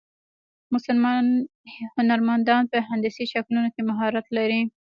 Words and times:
مسلمان 0.73 1.25
هنرمندان 1.97 2.61
په 2.71 2.77
هندسي 2.89 3.25
شکلونو 3.33 3.67
کې 3.73 3.81
مهارت 3.89 4.25
لري. 4.37 4.61